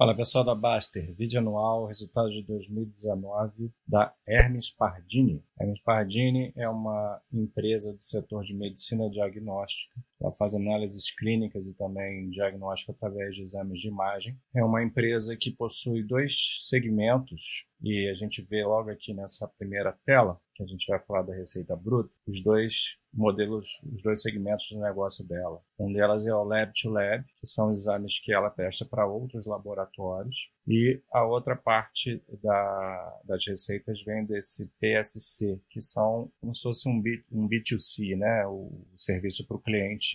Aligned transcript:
Fala 0.00 0.16
pessoal 0.16 0.42
da 0.42 0.54
Baster, 0.54 1.14
vídeo 1.14 1.38
anual, 1.38 1.84
resultado 1.84 2.30
de 2.30 2.42
2019 2.44 3.70
da 3.86 4.14
Hermes 4.26 4.70
Pardini. 4.70 5.44
Hermes 5.60 5.78
Pardini 5.78 6.54
é 6.56 6.66
uma 6.66 7.20
empresa 7.30 7.92
do 7.92 8.02
setor 8.02 8.42
de 8.42 8.54
medicina 8.54 9.10
diagnóstica. 9.10 9.94
Ela 10.20 10.32
faz 10.32 10.54
análises 10.54 11.10
clínicas 11.14 11.66
e 11.66 11.74
também 11.74 12.28
diagnóstico 12.30 12.92
através 12.92 13.34
de 13.34 13.42
exames 13.42 13.80
de 13.80 13.88
imagem. 13.88 14.38
É 14.54 14.62
uma 14.62 14.82
empresa 14.82 15.36
que 15.36 15.50
possui 15.50 16.02
dois 16.02 16.58
segmentos 16.68 17.66
e 17.82 18.08
a 18.08 18.14
gente 18.14 18.42
vê 18.42 18.64
logo 18.64 18.90
aqui 18.90 19.14
nessa 19.14 19.48
primeira 19.48 19.92
tela, 20.04 20.38
que 20.54 20.62
a 20.62 20.66
gente 20.66 20.86
vai 20.86 20.98
falar 21.00 21.22
da 21.22 21.34
receita 21.34 21.74
bruta, 21.74 22.14
os 22.26 22.42
dois 22.42 22.98
modelos, 23.12 23.80
os 23.92 24.02
dois 24.02 24.22
segmentos 24.22 24.66
de 24.66 24.78
negócio 24.78 25.26
dela. 25.26 25.60
Um 25.78 25.92
delas 25.92 26.26
é 26.26 26.34
o 26.34 26.44
Lab 26.44 26.72
to 26.74 26.90
Lab, 26.90 27.24
que 27.38 27.46
são 27.46 27.70
exames 27.70 28.20
que 28.20 28.32
ela 28.32 28.50
presta 28.50 28.84
para 28.84 29.06
outros 29.06 29.46
laboratórios, 29.46 30.50
e 30.68 31.00
a 31.12 31.24
outra 31.24 31.56
parte 31.56 32.22
da, 32.42 33.20
das 33.24 33.44
receitas 33.46 34.02
vem 34.02 34.24
desse 34.24 34.70
PSC, 34.78 35.60
que 35.70 35.80
são 35.80 36.30
como 36.40 36.54
se 36.54 36.62
fosse 36.62 36.88
um, 36.88 37.00
B, 37.00 37.24
um 37.32 37.48
B2C, 37.48 38.16
né? 38.16 38.46
o 38.46 38.70
serviço 38.96 39.46
para 39.46 39.56
o 39.56 39.60
cliente 39.60 40.09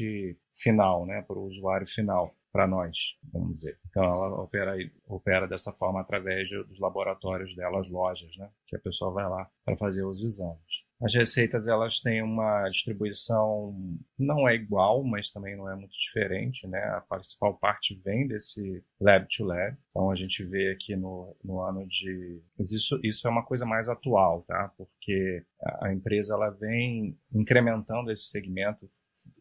final, 0.53 1.05
né? 1.05 1.21
para 1.21 1.37
o 1.37 1.45
usuário 1.45 1.87
final, 1.87 2.23
para 2.51 2.67
nós, 2.67 3.17
vamos 3.31 3.55
dizer. 3.55 3.77
Então 3.89 4.03
ela 4.03 4.41
opera, 4.41 4.75
opera 5.07 5.47
dessa 5.47 5.71
forma 5.73 6.01
através 6.01 6.49
dos 6.49 6.79
laboratórios 6.79 7.55
dela, 7.55 7.79
as 7.79 7.89
lojas, 7.89 8.35
né? 8.37 8.49
que 8.67 8.75
a 8.75 8.79
pessoa 8.79 9.11
vai 9.11 9.29
lá 9.29 9.49
para 9.63 9.75
fazer 9.75 10.03
os 10.03 10.23
exames. 10.23 10.85
As 11.01 11.13
receitas 11.13 11.67
elas 11.67 11.99
têm 11.99 12.23
uma 12.23 12.69
distribuição 12.69 13.75
não 14.17 14.47
é 14.47 14.55
igual, 14.55 15.03
mas 15.03 15.29
também 15.29 15.55
não 15.55 15.69
é 15.69 15.75
muito 15.75 15.91
diferente, 15.91 16.65
né? 16.67 16.79
A 16.79 17.01
principal 17.01 17.57
parte 17.57 17.99
vem 18.03 18.25
desse 18.25 18.81
lab 18.99 19.27
to 19.27 19.43
lab. 19.43 19.77
Então 19.89 20.09
a 20.09 20.15
gente 20.15 20.43
vê 20.45 20.71
aqui 20.71 20.95
no, 20.95 21.35
no 21.43 21.59
ano 21.59 21.85
de 21.87 22.41
isso 22.57 22.97
isso 23.03 23.27
é 23.27 23.29
uma 23.29 23.43
coisa 23.43 23.65
mais 23.65 23.89
atual, 23.89 24.43
tá? 24.43 24.71
Porque 24.77 25.45
a 25.81 25.91
empresa 25.91 26.33
ela 26.33 26.49
vem 26.49 27.19
incrementando 27.33 28.09
esse 28.09 28.29
segmento 28.29 28.89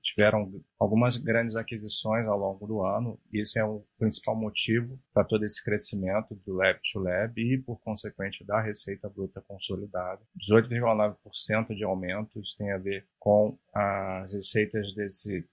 tiveram 0.03 0.53
algumas 0.79 1.17
grandes 1.17 1.57
aquisições 1.57 2.27
ao 2.27 2.39
longo 2.39 2.67
do 2.67 2.83
ano. 2.83 3.19
E 3.33 3.41
esse 3.41 3.59
é 3.59 3.65
o 3.65 3.85
principal 3.99 4.37
motivo 4.37 4.99
para 5.13 5.25
todo 5.25 5.45
esse 5.45 5.63
crescimento 5.65 6.35
do 6.47 6.55
Lab 6.55 6.79
to 6.93 7.01
Lab 7.01 7.41
e, 7.41 7.59
por 7.59 7.81
consequente, 7.81 8.45
da 8.45 8.61
receita 8.61 9.09
bruta 9.09 9.43
consolidada. 9.43 10.21
18,9% 10.39 11.75
de 11.75 11.85
aumento, 11.85 12.41
isso 12.41 12.57
tem 12.59 12.71
a 12.73 12.79
ver 12.79 13.07
com 13.19 13.59
as 13.73 14.33
receitas 14.33 14.95
desse 14.95 15.49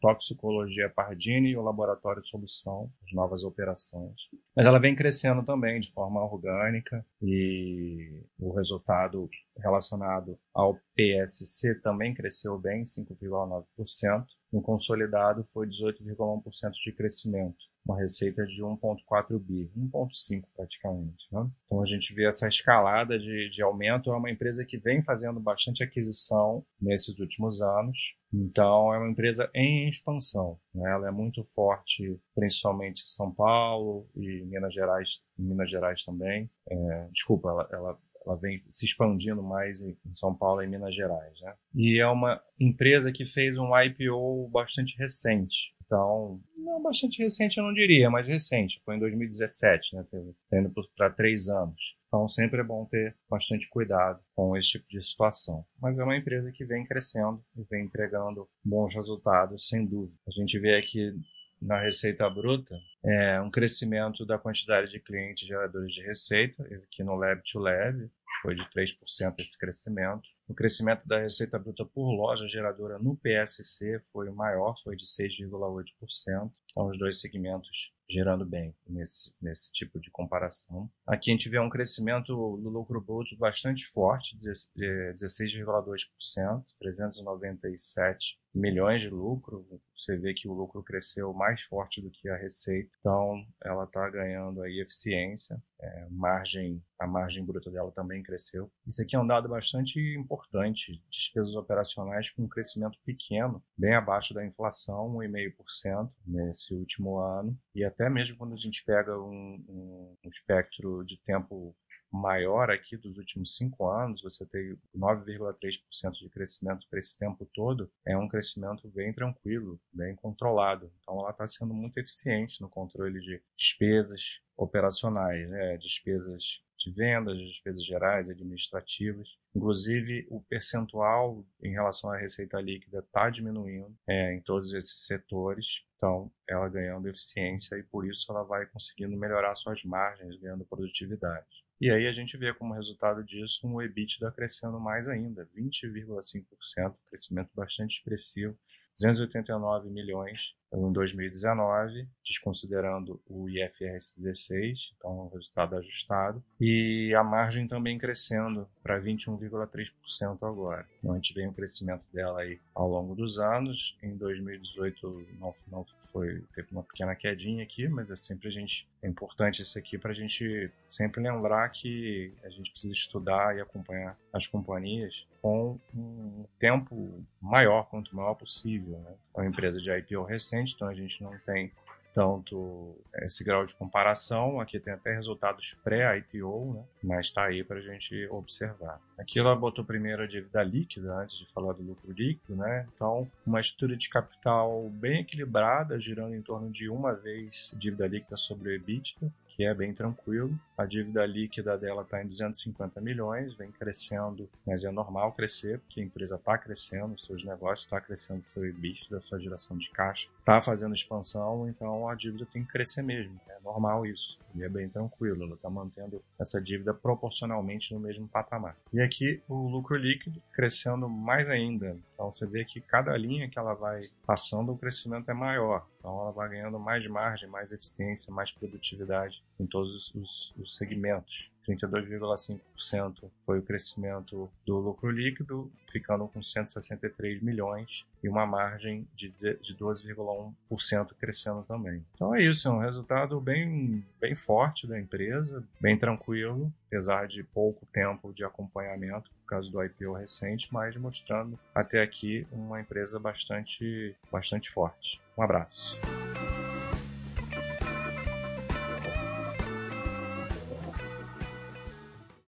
toxicologia 0.00 0.90
Pardini 0.90 1.50
e 1.50 1.56
o 1.56 1.62
laboratório 1.62 2.22
Solução, 2.22 2.92
as 3.06 3.12
novas 3.12 3.42
operações. 3.42 4.20
Mas 4.56 4.66
ela 4.66 4.78
vem 4.78 4.94
crescendo 4.94 5.44
também 5.44 5.80
de 5.80 5.90
forma 5.90 6.22
orgânica 6.22 7.04
e 7.20 8.22
o 8.38 8.52
resultado 8.52 9.28
relacionado 9.58 10.38
ao 10.52 10.78
PSC 10.94 11.74
também 11.80 12.14
cresceu 12.14 12.56
bem, 12.56 12.82
5,9%. 12.84 14.24
No 14.52 14.62
consolidado 14.62 15.42
foi 15.52 15.66
18,1% 15.66 16.70
de 16.84 16.92
crescimento 16.92 17.73
uma 17.86 17.98
receita 17.98 18.46
de 18.46 18.62
1,4 18.62 19.38
bi, 19.38 19.70
1,5 19.76 20.44
praticamente. 20.56 21.26
Né? 21.30 21.46
Então 21.66 21.82
a 21.82 21.84
gente 21.84 22.14
vê 22.14 22.26
essa 22.26 22.48
escalada 22.48 23.18
de, 23.18 23.50
de 23.50 23.62
aumento. 23.62 24.10
É 24.10 24.16
uma 24.16 24.30
empresa 24.30 24.64
que 24.64 24.78
vem 24.78 25.02
fazendo 25.02 25.38
bastante 25.38 25.84
aquisição 25.84 26.64
nesses 26.80 27.18
últimos 27.18 27.60
anos. 27.60 28.16
Então 28.32 28.92
é 28.92 28.98
uma 28.98 29.10
empresa 29.10 29.50
em 29.54 29.88
expansão. 29.88 30.58
Né? 30.74 30.90
Ela 30.90 31.08
é 31.08 31.12
muito 31.12 31.42
forte, 31.44 32.18
principalmente 32.34 33.02
em 33.02 33.06
São 33.06 33.32
Paulo 33.32 34.08
e 34.16 34.42
Minas 34.46 34.72
Gerais, 34.72 35.20
Minas 35.38 35.70
Gerais 35.70 36.02
também. 36.04 36.50
É, 36.68 37.08
desculpa, 37.12 37.50
ela, 37.50 37.68
ela 37.70 37.98
ela 38.26 38.36
vem 38.36 38.62
se 38.68 38.86
expandindo 38.86 39.42
mais 39.42 39.82
em 39.82 39.96
São 40.12 40.34
Paulo 40.34 40.62
e 40.62 40.66
Minas 40.66 40.94
Gerais. 40.94 41.40
Né? 41.40 41.54
E 41.74 42.00
é 42.00 42.06
uma 42.06 42.40
empresa 42.58 43.12
que 43.12 43.24
fez 43.24 43.58
um 43.58 43.70
IPO 43.76 44.48
bastante 44.48 44.96
recente. 44.96 45.73
Então, 45.84 46.40
não 46.56 46.82
bastante 46.82 47.22
recente, 47.22 47.58
eu 47.58 47.64
não 47.64 47.72
diria, 47.72 48.10
mas 48.10 48.26
recente. 48.26 48.80
Foi 48.84 48.96
em 48.96 48.98
2017, 48.98 49.96
né? 49.96 50.04
Tendo 50.50 50.72
para 50.96 51.10
três 51.10 51.48
anos. 51.48 51.96
Então, 52.08 52.28
sempre 52.28 52.60
é 52.60 52.64
bom 52.64 52.84
ter 52.86 53.16
bastante 53.28 53.68
cuidado 53.68 54.20
com 54.34 54.56
esse 54.56 54.70
tipo 54.70 54.88
de 54.88 55.02
situação. 55.02 55.64
Mas 55.80 55.98
é 55.98 56.04
uma 56.04 56.16
empresa 56.16 56.52
que 56.52 56.64
vem 56.64 56.86
crescendo 56.86 57.44
e 57.56 57.62
vem 57.64 57.84
entregando 57.84 58.48
bons 58.64 58.94
resultados, 58.94 59.68
sem 59.68 59.84
dúvida. 59.84 60.16
A 60.26 60.30
gente 60.30 60.58
vê 60.58 60.76
aqui 60.76 61.12
na 61.60 61.80
receita 61.80 62.28
bruta 62.28 62.74
é 63.04 63.40
um 63.40 63.50
crescimento 63.50 64.24
da 64.26 64.38
quantidade 64.38 64.90
de 64.90 65.00
clientes 65.00 65.46
geradores 65.46 65.92
de 65.92 66.02
receita, 66.02 66.62
aqui 66.62 67.02
no 67.02 67.14
Lab 67.14 67.42
to 67.42 67.58
Lab, 67.58 68.10
foi 68.42 68.54
de 68.54 68.64
3% 68.70 69.38
esse 69.38 69.58
crescimento. 69.58 70.28
O 70.46 70.54
crescimento 70.54 71.06
da 71.06 71.20
receita 71.20 71.58
bruta 71.58 71.84
por 71.86 72.10
loja 72.10 72.46
geradora 72.46 72.98
no 72.98 73.16
PSC 73.16 74.00
foi 74.12 74.30
maior, 74.30 74.74
foi 74.82 74.94
de 74.94 75.06
6,8%. 75.06 76.52
Então, 76.70 76.88
os 76.88 76.98
dois 76.98 77.20
segmentos 77.20 77.92
gerando 78.08 78.44
bem 78.44 78.74
nesse, 78.86 79.32
nesse 79.40 79.72
tipo 79.72 80.00
de 80.00 80.10
comparação. 80.10 80.90
Aqui 81.06 81.30
a 81.30 81.34
gente 81.34 81.48
vê 81.48 81.58
um 81.58 81.70
crescimento 81.70 82.34
do 82.34 82.68
lucro 82.68 83.00
bruto 83.00 83.34
bastante 83.36 83.86
forte, 83.86 84.36
16,2%, 84.36 86.64
397 86.78 88.38
milhões 88.54 89.00
de 89.00 89.10
lucro. 89.10 89.66
Você 89.96 90.16
vê 90.16 90.32
que 90.32 90.48
o 90.48 90.52
lucro 90.52 90.82
cresceu 90.82 91.32
mais 91.32 91.62
forte 91.62 92.00
do 92.00 92.10
que 92.10 92.28
a 92.28 92.36
receita, 92.36 92.90
então 93.00 93.44
ela 93.62 93.84
está 93.84 94.08
ganhando 94.08 94.62
aí 94.62 94.80
eficiência, 94.80 95.60
é, 95.80 96.06
margem, 96.10 96.82
a 96.98 97.06
margem 97.06 97.44
bruta 97.44 97.70
dela 97.70 97.90
também 97.90 98.22
cresceu. 98.22 98.70
Isso 98.86 99.02
aqui 99.02 99.16
é 99.16 99.20
um 99.20 99.26
dado 99.26 99.48
bastante 99.48 99.98
importante, 100.16 101.02
despesas 101.10 101.54
operacionais 101.54 102.30
com 102.30 102.42
um 102.42 102.48
crescimento 102.48 102.98
pequeno, 103.04 103.62
bem 103.76 103.94
abaixo 103.94 104.32
da 104.32 104.44
inflação, 104.44 105.12
1,5% 105.14 106.10
nesse 106.26 106.74
último 106.74 107.18
ano, 107.18 107.58
e 107.74 107.84
até 107.94 108.10
mesmo 108.10 108.36
quando 108.36 108.54
a 108.54 108.58
gente 108.58 108.84
pega 108.84 109.16
um, 109.18 109.64
um, 109.68 110.16
um 110.24 110.28
espectro 110.28 111.04
de 111.04 111.16
tempo 111.22 111.74
maior 112.10 112.70
aqui 112.70 112.96
dos 112.96 113.16
últimos 113.18 113.56
cinco 113.56 113.88
anos, 113.88 114.22
você 114.22 114.46
tem 114.46 114.76
9,3% 114.96 116.12
de 116.12 116.28
crescimento 116.28 116.86
para 116.88 117.00
esse 117.00 117.18
tempo 117.18 117.48
todo, 117.52 117.90
é 118.06 118.16
um 118.16 118.28
crescimento 118.28 118.88
bem 118.88 119.12
tranquilo, 119.12 119.80
bem 119.92 120.14
controlado. 120.14 120.92
Então 121.00 121.18
ela 121.18 121.30
está 121.30 121.46
sendo 121.46 121.74
muito 121.74 121.98
eficiente 121.98 122.60
no 122.60 122.68
controle 122.68 123.20
de 123.20 123.42
despesas 123.56 124.40
operacionais, 124.56 125.48
né? 125.48 125.76
despesas 125.78 126.60
de 126.84 126.90
vendas, 126.90 127.38
despesas 127.38 127.84
gerais, 127.84 128.28
administrativas. 128.28 129.28
Inclusive, 129.54 130.26
o 130.30 130.42
percentual 130.42 131.44
em 131.62 131.72
relação 131.72 132.10
à 132.10 132.16
receita 132.16 132.60
líquida 132.60 132.98
está 132.98 133.30
diminuindo 133.30 133.96
é, 134.06 134.34
em 134.34 134.40
todos 134.40 134.74
esses 134.74 135.06
setores. 135.06 135.84
Então, 135.96 136.30
ela 136.48 136.68
ganhando 136.68 137.08
eficiência 137.08 137.76
e 137.76 137.82
por 137.82 138.06
isso 138.06 138.30
ela 138.30 138.42
vai 138.42 138.66
conseguindo 138.66 139.16
melhorar 139.16 139.54
suas 139.54 139.82
margens, 139.84 140.36
ganhando 140.38 140.64
produtividade. 140.66 141.64
E 141.80 141.90
aí 141.90 142.06
a 142.06 142.12
gente 142.12 142.36
vê 142.36 142.52
como 142.54 142.74
resultado 142.74 143.24
disso 143.24 143.66
um 143.66 143.80
EBITDA 143.80 144.30
crescendo 144.32 144.78
mais 144.78 145.08
ainda, 145.08 145.46
20,5%, 145.56 146.94
crescimento 147.08 147.50
bastante 147.54 147.98
expressivo, 147.98 148.56
289 149.00 149.90
milhões 149.90 150.54
em 150.76 150.92
2019, 150.92 152.06
desconsiderando 152.24 153.20
o 153.28 153.48
IFRS 153.48 154.14
16, 154.18 154.92
então 154.96 155.10
o 155.10 155.28
resultado 155.28 155.76
ajustado, 155.76 156.42
e 156.60 157.14
a 157.14 157.22
margem 157.22 157.68
também 157.68 157.98
crescendo 157.98 158.68
para 158.82 159.00
21,3% 159.00 160.38
agora. 160.42 160.86
Então 160.98 161.12
a 161.12 161.14
gente 161.16 161.34
vê 161.34 161.46
um 161.46 161.52
crescimento 161.52 162.06
dela 162.12 162.40
aí 162.40 162.58
ao 162.74 162.88
longo 162.88 163.14
dos 163.14 163.38
anos. 163.38 163.96
Em 164.02 164.16
2018 164.16 165.26
não, 165.38 165.54
não 165.70 165.86
foi 166.12 166.42
teve 166.54 166.68
uma 166.72 166.82
pequena 166.82 167.14
quedinha 167.14 167.62
aqui, 167.62 167.88
mas 167.88 168.10
é 168.10 168.16
sempre 168.16 168.48
a 168.48 168.50
gente 168.50 168.86
é 169.02 169.08
importante 169.08 169.60
isso 169.60 169.78
aqui 169.78 169.98
para 169.98 170.12
a 170.12 170.14
gente 170.14 170.70
sempre 170.86 171.22
lembrar 171.22 171.68
que 171.68 172.32
a 172.42 172.48
gente 172.48 172.70
precisa 172.70 172.94
estudar 172.94 173.56
e 173.56 173.60
acompanhar 173.60 174.16
as 174.32 174.46
companhias 174.46 175.26
com 175.42 175.78
um 175.94 176.46
tempo 176.58 177.22
maior, 177.38 177.82
quanto 177.90 178.16
maior 178.16 178.34
possível. 178.34 178.98
Né? 178.98 179.14
Uma 179.34 179.46
empresa 179.46 179.78
de 179.78 179.90
IPO 179.90 180.24
recente, 180.24 180.63
então 180.72 180.88
a 180.88 180.94
gente 180.94 181.22
não 181.22 181.36
tem 181.38 181.72
tanto 182.14 182.96
esse 183.16 183.42
grau 183.42 183.66
de 183.66 183.74
comparação. 183.74 184.60
Aqui 184.60 184.78
tem 184.78 184.92
até 184.92 185.12
resultados 185.12 185.76
pré-IPO, 185.82 186.74
né? 186.74 186.84
mas 187.02 187.26
está 187.26 187.44
aí 187.44 187.64
para 187.64 187.78
a 187.78 187.82
gente 187.82 188.26
observar. 188.28 189.00
Aqui 189.18 189.40
ela 189.40 189.54
botou 189.56 189.84
primeiro 189.84 190.22
a 190.22 190.26
dívida 190.26 190.62
líquida, 190.62 191.12
antes 191.16 191.36
de 191.36 191.46
falar 191.52 191.72
do 191.72 191.82
lucro 191.82 192.12
líquido. 192.12 192.56
Né? 192.56 192.86
Então, 192.94 193.28
uma 193.44 193.60
estrutura 193.60 193.96
de 193.96 194.08
capital 194.08 194.88
bem 194.90 195.20
equilibrada, 195.20 196.00
girando 196.00 196.34
em 196.34 196.42
torno 196.42 196.70
de 196.70 196.88
uma 196.88 197.12
vez 197.12 197.74
dívida 197.76 198.06
líquida 198.06 198.36
sobre 198.36 198.68
o 198.68 198.72
EBITDA, 198.72 199.32
que 199.54 199.64
é 199.64 199.72
bem 199.72 199.94
tranquilo. 199.94 200.58
A 200.76 200.84
dívida 200.84 201.24
líquida 201.24 201.78
dela 201.78 202.02
está 202.02 202.22
em 202.22 202.26
250 202.26 203.00
milhões, 203.00 203.54
vem 203.54 203.70
crescendo, 203.70 204.48
mas 204.66 204.82
é 204.82 204.90
normal 204.90 205.32
crescer, 205.32 205.78
porque 205.78 206.00
a 206.00 206.04
empresa 206.04 206.34
está 206.34 206.58
crescendo, 206.58 207.18
seus 207.20 207.44
negócios 207.44 207.86
está 207.86 208.00
crescendo, 208.00 208.44
seu 208.46 208.66
EBITDA, 208.66 209.20
sua 209.20 209.38
geração 209.38 209.78
de 209.78 209.88
caixa, 209.90 210.28
está 210.40 210.60
fazendo 210.60 210.94
expansão, 210.94 211.68
então 211.68 212.08
a 212.08 212.14
dívida 212.14 212.46
tem 212.52 212.64
que 212.64 212.72
crescer 212.72 213.02
mesmo. 213.02 213.40
É 213.48 213.60
normal 213.62 214.04
isso. 214.04 214.38
E 214.54 214.62
é 214.62 214.68
bem 214.68 214.88
tranquilo, 214.88 215.44
ela 215.44 215.54
está 215.54 215.70
mantendo 215.70 216.22
essa 216.38 216.60
dívida 216.60 216.92
proporcionalmente 216.92 217.94
no 217.94 218.00
mesmo 218.00 218.26
patamar. 218.28 218.76
E 218.92 219.00
aqui 219.00 219.40
o 219.48 219.68
lucro 219.68 219.96
líquido 219.96 220.42
crescendo 220.52 221.08
mais 221.08 221.48
ainda. 221.48 221.96
Então 222.14 222.32
você 222.32 222.46
vê 222.46 222.64
que 222.64 222.80
cada 222.80 223.16
linha 223.16 223.48
que 223.48 223.58
ela 223.58 223.74
vai 223.74 224.08
passando, 224.26 224.72
o 224.72 224.78
crescimento 224.78 225.30
é 225.30 225.34
maior. 225.34 225.86
Então 226.04 226.20
ela 226.20 226.32
vai 226.32 226.50
ganhando 226.50 226.78
mais 226.78 227.06
margem, 227.06 227.48
mais 227.48 227.72
eficiência, 227.72 228.30
mais 228.30 228.52
produtividade 228.52 229.42
em 229.58 229.64
todos 229.64 230.14
os, 230.14 230.52
os 230.54 230.76
segmentos. 230.76 231.50
32,5% 231.66 233.30
foi 233.46 233.58
o 233.58 233.62
crescimento 233.62 234.50
do 234.66 234.78
lucro 234.80 235.10
líquido, 235.10 235.72
ficando 235.90 236.28
com 236.28 236.42
163 236.42 237.40
milhões 237.42 238.04
e 238.22 238.28
uma 238.28 238.44
margem 238.44 239.08
de 239.16 239.30
12,1% 239.30 241.14
crescendo 241.18 241.62
também. 241.62 242.04
Então 242.14 242.34
é 242.34 242.42
isso, 242.42 242.68
é 242.68 242.70
um 242.70 242.80
resultado 242.80 243.40
bem, 243.40 244.04
bem 244.20 244.34
forte 244.34 244.86
da 244.86 245.00
empresa, 245.00 245.64
bem 245.80 245.96
tranquilo, 245.96 246.70
apesar 246.86 247.26
de 247.26 247.42
pouco 247.42 247.86
tempo 247.86 248.30
de 248.34 248.44
acompanhamento 248.44 249.30
por 249.44 249.50
causa 249.50 249.70
do 249.70 249.82
IPO 249.84 250.14
recente, 250.14 250.68
mas 250.72 250.96
mostrando 250.96 251.58
até 251.74 252.02
aqui 252.02 252.46
uma 252.50 252.80
empresa 252.80 253.18
bastante, 253.18 254.16
bastante 254.32 254.70
forte. 254.72 255.20
Um 255.36 255.42
abraço. 255.42 255.98